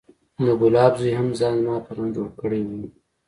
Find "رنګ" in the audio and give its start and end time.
1.97-2.11